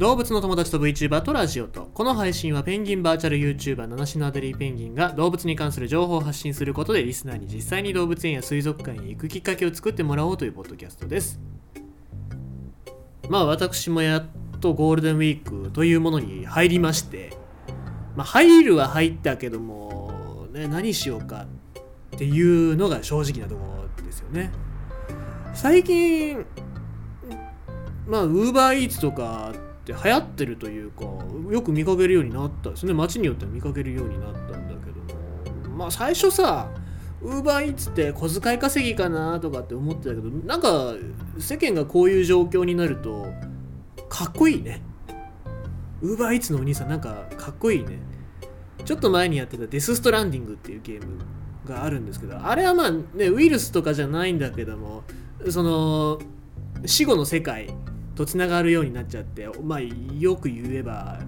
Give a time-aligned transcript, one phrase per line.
[0.00, 1.90] 動物の友達と VTuber とラジオと。
[1.92, 11.38] この配信はペンギンバーチャル YouTuber 七種のアデリーペンギンが動物に関する情報を発信することでリスナーに実際に動物園や水族館へ行くきっかけを作ってもらおうというポッドキャストです。
[13.28, 14.26] まあ私もやっ
[14.62, 17.36] とゴールデンウィークというものに入りまして
[18.16, 21.44] まあ入るは入ったけどもね何しようか
[22.16, 24.50] っていうのが正直なところですよね。
[25.52, 26.46] 最近
[28.06, 31.04] まあウーバーイーツとかって流行ってるというか
[31.50, 32.92] よく見かけるようになったですね。
[32.92, 34.90] 街によっては見かけるようになったんだけ
[35.66, 35.70] ど。
[35.70, 36.68] まあ最初さ
[37.22, 40.94] ウーバーイーツって小遣い稼ぎかなとかって思ってたけどなんか
[41.38, 43.26] 世間がこういう状況になると
[44.08, 44.82] かっこいいね。
[46.02, 47.98] ウーバーイーツのお兄さんなんかかっこいいね。
[48.84, 51.18] ちょっと前にやってたデスストランディングっていうゲーム
[51.66, 55.04] があるんですけどあれはまあねウイルスとかじゃないんだけども
[55.50, 56.18] その
[56.86, 57.74] 死後の世界
[58.20, 61.20] とつながるようになっちゃってまあよく言えば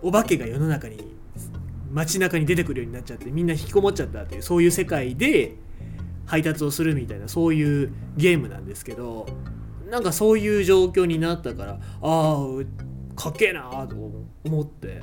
[0.00, 1.14] お化けが世の中に
[1.90, 5.56] 街中に出てくるようになっちゃってみんな引きこもっちゃったっていうそういう世界で
[6.24, 9.26] 配達をするみたいなそういうゲームなんですけど
[9.90, 12.38] なんかそういう状況になったからああ
[13.14, 13.96] かっけえなと
[14.44, 15.02] 思って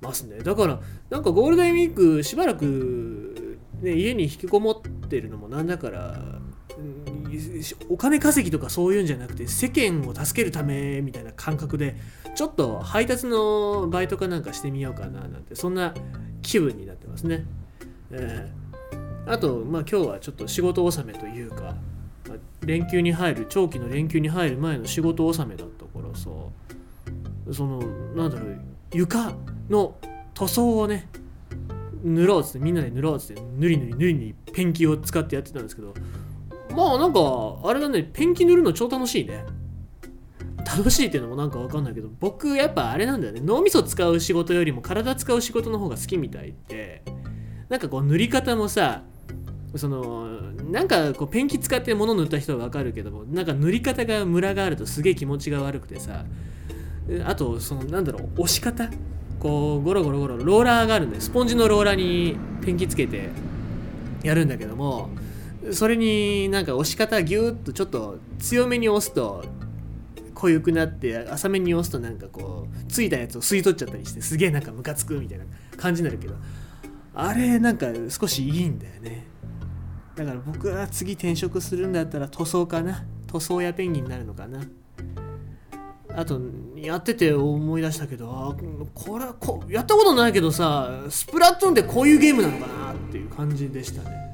[0.00, 0.38] ますね。
[0.38, 6.22] だからなんかゴールデンウィークしばらく、ね、家に引きこもってるのもなんだから
[7.88, 11.96] お金稼ぎとかそういうんじゃなくて世間を助けるためみたいな感覚で
[12.34, 15.94] ちょっと配達のバイトかなんかしてみようかななんてそんな
[16.42, 17.44] 気分になってますね。
[18.10, 21.74] えー、あと、まあ、今日はちょっと仕事納めというか、
[22.28, 26.30] まあ、連休に入る長期の連休に入る前の仕事納めだったからさ
[27.52, 27.80] その
[28.14, 28.60] なんだろう
[28.92, 29.32] 床
[29.68, 29.96] の
[30.34, 31.08] 塗装をね
[32.02, 35.94] 塗ろうっつってみんなで塗ろうっつって塗り塗り塗りにペンキを使ってやってたんですけど
[36.78, 37.20] まあなんか
[37.64, 39.44] あれだねペンキ塗るの超楽しいね。
[40.64, 43.40] 楽しいっていうのもなんかわかんないけど僕やっぱあれなんだよね。
[43.42, 47.02] 脳みそ使う仕事よりも体使う仕事の方が好きみたいって。
[47.68, 49.02] なんかこう塗り方もさ
[49.76, 50.26] その
[50.70, 56.24] なんかこうペンキ使って物塗った人はわかるけどもなんか塗り方がムラがあるとすげえ気持ちが悪くてさ。
[57.26, 58.88] あとそのなんだろう押し方？
[59.40, 63.30] こうゴロゴロゴロローラーがあるんでスポンジのローラーにペンキつけて
[64.22, 65.10] やるんだけども
[65.72, 69.44] それになんか押し方ギューッとちょっと強めに押すと
[70.34, 75.44] 濃ゆくなって浅めに押すとなんかこうついたやつを吸い取っちゃったりしてすげえなんかムカつくみたいな
[75.76, 76.34] 感じになるけど
[77.14, 79.26] あれなんか少しいいんだよね。
[80.14, 84.60] だから僕は次転職するんだったら塗装かな塗装やペンギンになるのかな。
[86.14, 86.40] あと
[86.76, 88.56] やってて思い出したけどあ
[88.94, 94.27] これこやったことないけどさスプラトゥーンってこういうゲームなのかなっていう感じでしたね。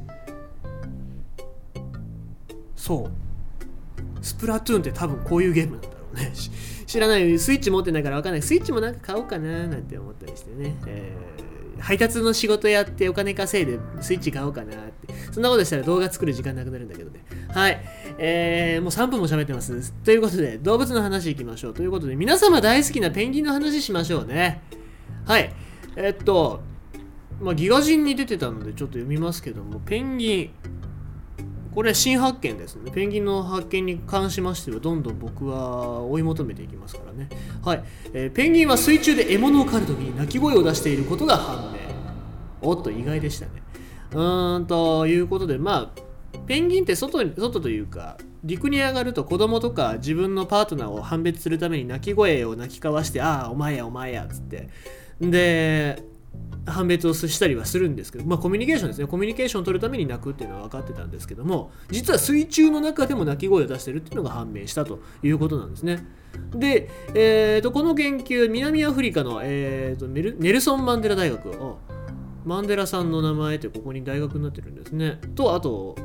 [2.84, 3.10] そう。
[4.20, 6.32] スプラトゥーンって多分こういうゲームなんだろうね。
[6.86, 8.42] 知らないスイッチ持ってないから分かんない。
[8.42, 15.14] スイッチもなんか買おうかななんて思ったりしてね、えー、配達の仕事やってお金稼いでスイッチ買おうかなって。
[15.32, 17.24] そんなことしたら動画作る時間なくなるんだけどね。
[17.48, 17.80] はい。
[18.18, 19.92] えー、もう3分も喋ってます。
[20.04, 21.74] ということで動物の話いきましょう。
[21.74, 24.60] ということで皆様大好きなペンギンの話しましょうね。
[25.24, 25.50] はい。
[25.96, 26.60] えー、っと
[27.40, 30.50] まあ、ギガ人に出てたのでちょっと読みますけども、ペンギン、
[31.74, 32.90] これは新発見ですね。
[32.92, 37.28] ペンギンの発見に関しましては、どんどん僕は追い求めていきますからね。
[37.64, 37.84] はい。
[38.12, 41.78] えー、ペンギンは水中で獲物を狩るときに鳴き声を出していることが判明。
[42.62, 43.52] おっと、意外でしたね。
[44.12, 54.68] うーん、ということで、まあ、ペンギンって外に外というか、陸に上がると子供とか自分のパートナーを判別するために鳴き声を鳴き交わして、ああ、お前や、お前や、つって。
[55.20, 56.04] で、
[56.66, 59.06] 判別をしたりはするんですけど、まあ、コミュニケーションですね。
[59.06, 66.06] コミュニケーションを取るために泣くっていうのは分かってたんですけども実は水中の中でも鳴き声を出してるっていうのが判明したということなんですね。
[66.54, 70.22] で、えーと、この研究南アフリカの、えーと、ネ
[70.52, 71.78] ルソン・マンデラ大学を
[72.44, 75.20] マンデラさんの名前ってここに大学になってるんですね。
[75.34, 75.96] とあと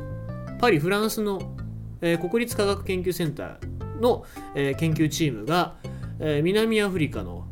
[0.60, 1.56] パリフランスの、
[2.02, 4.26] えー、国立科学研究センターの、
[4.56, 5.76] えー、研究チームが、
[6.20, 7.49] えー、南アフリカの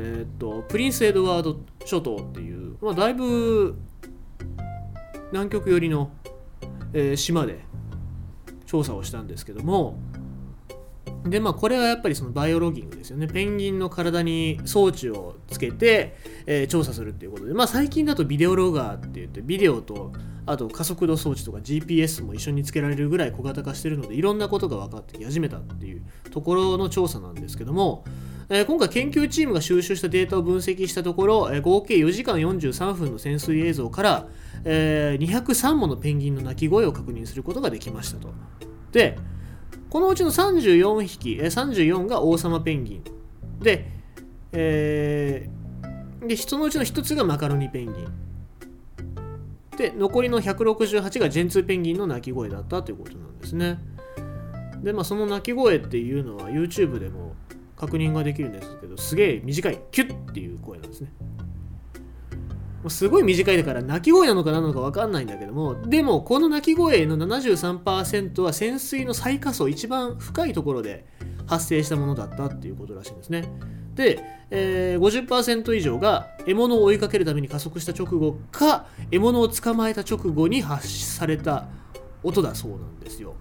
[0.00, 3.76] えー、とプリンス・エドワード諸島っていう、まあ、だいぶ
[5.32, 6.12] 南極寄りの、
[6.92, 7.64] えー、島で
[8.66, 9.98] 調査をしたんですけども
[11.24, 13.26] でまあこれはやっぱりそのバイオロギングですよね。
[13.26, 16.16] ペンギンの体に装置をつけて、
[16.46, 20.12] えー、調査するっていうことでまあ最近だとビデオロガーって言ってビデオと
[20.46, 28.04] あと加速度装置とか GPS も一緒につけられるぐらい小型化してるのでいろんなことが分かってき始めたっていうところの調査なんですけども
[28.50, 34.26] えー、今回研究チームが収集したデータを分析したところ、えー、合計4時間43分の潜水映像から、
[34.64, 38.32] えー、203ものペンギンの鳴き声を確認することができましたと。
[38.92, 39.18] で、
[39.90, 43.04] このうちの34匹、えー、34が王様ペンギン。
[43.60, 43.90] で、
[44.52, 48.06] えー、でそのうちの1つがマカロニペンギン
[49.76, 53.78] で残りの168がジェンツーペンギンの鳴き声だったということなんですね
[54.82, 57.34] でまあその鳴き声っていうのは YouTube でも
[57.78, 61.12] 確認ができるんですけどすげえ短いキュッっていう声なんですね。
[62.88, 71.04] すごい短いだから鳴き声なのか何なのか分かんないんだけどもでもこの鳴き声の73%は潜水の最下層一番深いところで
[71.46, 73.50] 発生したものだったっていうことらしいんですね。
[73.94, 74.20] で、
[74.50, 81.66] えー、50%以上が獲物を追いかけるために加速した直後か獲物を捕まえた直後に発された
[82.22, 83.34] 音だそうなんですよ。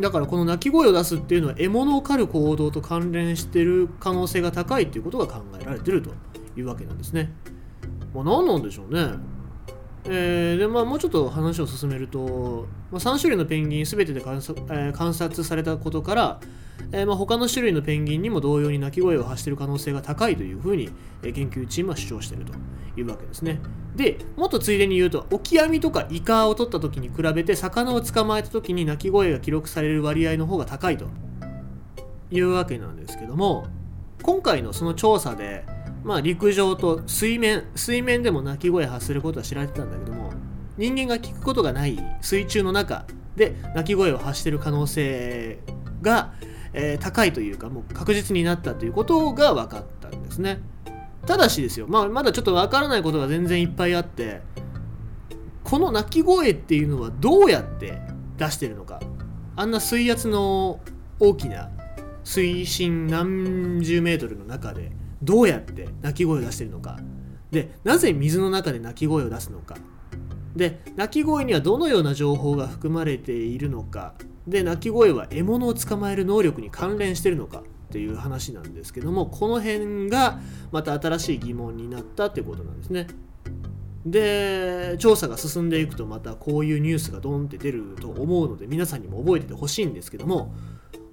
[0.00, 6.10] だからこの鳴き声を出すっていうのは獲物を狩る行動と関連してる可能性が高いっていうことが考えられてると
[6.56, 7.32] いうわけなんですね。
[8.14, 9.12] まあ、何なんでしょうね。
[10.10, 16.40] えー、でまあ、もうちょっと話を進めると、まあ、3種類のペンギン全てで観察,、えー、観察されたことから、
[16.92, 20.90] えー、まあ、他の種類のペンギンにも同様に鳴き声を発している可能性が高いというふうに、
[21.22, 22.54] え研究チームは主張していると
[22.98, 23.60] いうわけですね。
[23.98, 31.06] でもっとついでに言うとオキアミとかイカを取った時に比べて魚を捕まえた時に鳴き声が記録される割合の方が高いと。
[32.30, 33.66] いうわけなんですけども
[34.22, 35.64] 今回のその調査で
[36.04, 40.30] まあ、陸上と水面水面でも鳴き声発することは知られてたんだけども
[40.76, 43.04] 人間が聞くことがない水中の中
[43.36, 45.58] で鳴き声を発してる可能性
[46.00, 46.32] が、
[46.72, 50.60] えー、高いというかもう確実になったということが分かったんですね。
[51.28, 54.40] ただしですよ、まあ、まだちょっと分からないことが全然いっぱいあって
[55.62, 58.00] この鳴き声っていうのはどうやって
[58.38, 59.00] 出してるのか。
[59.54, 60.80] あんな水圧の
[61.20, 61.68] 大きな
[62.24, 64.90] 水深何十メートルの中で
[65.22, 66.98] どうやって鳴き声を出してるのか。
[67.50, 69.76] でなぜ水の中で鳴き声を出すのか。
[70.56, 74.14] で鳴き声にはどのような情報が含まれているのか。
[74.46, 77.62] で鳴き声は獲物を捕まえる能力に関連してるのか。
[77.88, 80.40] っていう話なんですけどもこの辺が
[80.72, 83.06] また新しい疑問になったってことなんですね。
[84.06, 90.54] で調査が進んでいくとまたこういうニュースがドンって出ると思うので皆さんにも覚えててほしいんですけども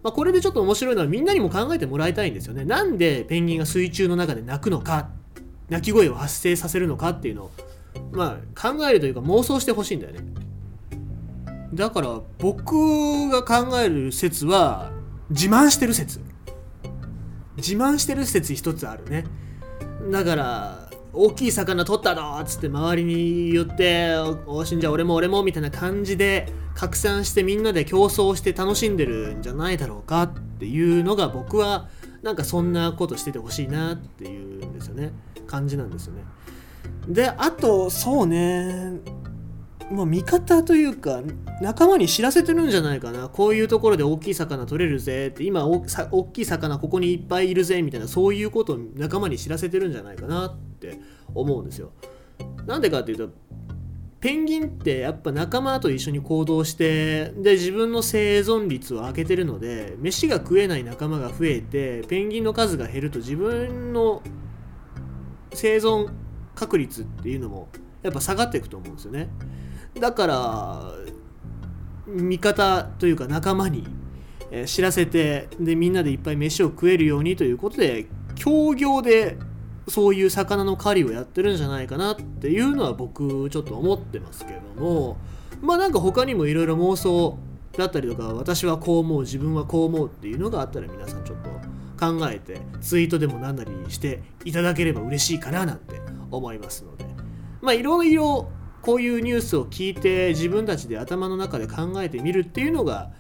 [0.04, 2.64] まあ、これでちょっと面白いのはみんなにも考えてもらいたいんですよね。
[2.64, 5.10] なんでペンギンが水中の中で鳴くのか、
[5.68, 7.52] 鳴き声を発生させるのかっていうのを、
[8.12, 10.20] まあ、考えるというか妄想してほしいんだよね。
[11.74, 14.92] だから僕が考える説は
[15.32, 16.22] 自慢してる説。
[17.58, 19.26] 自慢してる説一つあるね。
[20.12, 24.14] だから大きい魚取ったぞっつって周りに言って
[24.46, 31.88] 「おしんじゃ俺も俺も」みたいな感じで拡散してみんなで競争して楽しんでるんじゃないだろうかっていうのが僕は
[32.22, 35.14] なんかそんなことしててほしいなっていうんですよね。
[35.48, 36.24] 感じなんですよね。
[37.08, 39.00] であとそうね。
[39.92, 41.22] まあ味方というか
[41.62, 43.30] 仲間に知らせてるんじゃないかな。
[43.30, 45.44] こういうところで大きい魚取れるぜって。
[45.44, 45.82] 今大
[46.34, 51.00] きい魚ここにいっぱいいるぜみたいなそういうことを仲間に知らせてるんじゃないかなって
[51.34, 51.92] 思うんですよ。
[52.66, 53.30] なんでかっていうと
[54.20, 64.24] ペンギンってやっぱ仲間と一緒に行動してで自分の生存率を上げてるので飯が食えない仲間が増えてペンギンの数が減ると自分の
[65.54, 66.10] 生存
[66.56, 67.68] 確率っていうのも
[68.06, 69.30] やっぱ下がっていくと思うんですよね。
[70.00, 70.92] だから
[72.06, 73.88] 味方というか仲間に
[74.68, 79.38] 知らせてでみんなでいっぱい飯を食えるようにということで協業で
[79.88, 85.18] そういう魚の狩りをやってるんじゃないかなっていうのは僕ちょっと思ってますけども
[85.62, 87.40] まあなんか他にもいろいろ妄想
[87.76, 91.50] だったりとか私はこう思う自分はこう思うっていうのがあったら皆さんちょっと
[92.00, 97.15] 考えてツイートでも何なりしていただければ嬉しいかななんて思いますので。
[97.66, 98.50] まあいろいろ
[98.82, 103.12] こういうニュースを聞いて自分たちで頭の中で考えてみるっていうのが、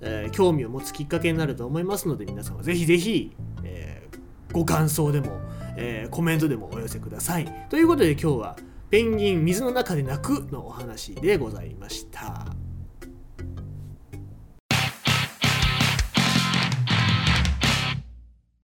[0.00, 3.34] えー、興味を持つきっかけになると思いますので皆さんはぜひぜひ、
[3.64, 5.40] えー、ご感想でも
[5.76, 7.66] えー、コメントでもお寄せください。
[7.68, 8.56] ということで今日は
[8.90, 12.53] ペンギン水の中で泣くのお話でございました。